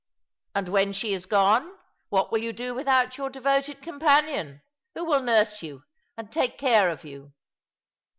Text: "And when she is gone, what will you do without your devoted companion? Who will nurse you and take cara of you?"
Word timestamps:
"And 0.55 0.67
when 0.69 0.93
she 0.93 1.13
is 1.13 1.27
gone, 1.27 1.77
what 2.09 2.31
will 2.31 2.39
you 2.39 2.53
do 2.53 2.73
without 2.73 3.19
your 3.19 3.29
devoted 3.29 3.83
companion? 3.83 4.63
Who 4.95 5.05
will 5.05 5.21
nurse 5.21 5.61
you 5.61 5.83
and 6.17 6.31
take 6.31 6.57
cara 6.57 6.91
of 6.91 7.03
you?" 7.05 7.33